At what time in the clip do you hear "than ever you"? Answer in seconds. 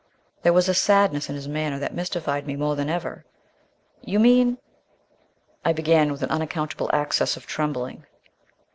2.75-4.17